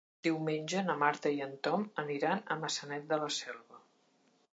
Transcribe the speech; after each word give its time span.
Diumenge 0.25 0.79
na 0.85 0.95
Marta 1.01 1.31
i 1.35 1.43
en 1.47 1.53
Tom 1.67 1.83
aniran 2.05 2.41
a 2.55 2.57
Maçanet 2.65 3.05
de 3.13 3.21
la 3.25 3.29
Selva. 3.37 3.79